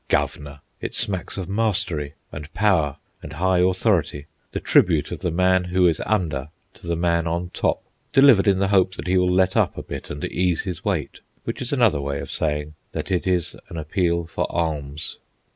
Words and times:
Governor! 0.07 0.61
It 0.79 0.95
smacks 0.95 1.37
of 1.37 1.47
mastery, 1.47 2.15
and 2.31 2.51
power, 2.55 2.97
and 3.21 3.33
high 3.33 3.59
authority—the 3.59 4.59
tribute 4.59 5.11
of 5.11 5.19
the 5.19 5.29
man 5.29 5.65
who 5.65 5.85
is 5.85 6.01
under 6.07 6.49
to 6.73 6.87
the 6.87 6.95
man 6.95 7.27
on 7.27 7.51
top, 7.51 7.83
delivered 8.11 8.47
in 8.47 8.57
the 8.57 8.69
hope 8.69 8.95
that 8.95 9.05
he 9.05 9.19
will 9.19 9.31
let 9.31 9.55
up 9.55 9.77
a 9.77 9.83
bit 9.83 10.09
and 10.09 10.25
ease 10.25 10.61
his 10.61 10.83
weight, 10.83 11.19
which 11.43 11.61
is 11.61 11.71
another 11.71 12.01
way 12.01 12.19
of 12.19 12.31
saying 12.31 12.73
that 12.93 13.11
it 13.11 13.27
is 13.27 13.55
an 13.69 13.77
appeal 13.77 14.25
for 14.25 14.51
alms. 14.51 15.19